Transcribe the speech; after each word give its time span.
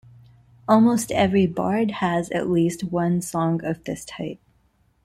Almost 0.67 1.11
every 1.11 1.45
bard 1.45 1.91
has 1.91 2.31
at 2.31 2.49
least 2.49 2.83
one 2.85 3.21
song 3.21 3.63
of 3.63 3.83
this 3.83 4.03
type. 4.03 4.39